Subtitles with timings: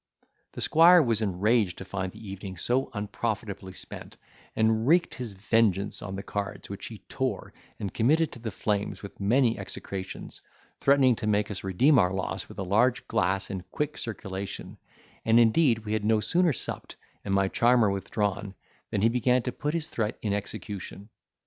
[0.53, 4.17] The squire was enraged to find the evening so unprofitably spent,
[4.55, 9.03] and wreaked his vengeance on the cards, which he tore, and committed to the flames
[9.03, 10.41] with many execrations;
[10.79, 14.79] threatening to make us redeem our loss with a large glass and quick circulation;
[15.23, 18.55] and indeed we had no sooner supped, and my charmer withdrawn,
[18.89, 21.09] than he began to put his threat in execution.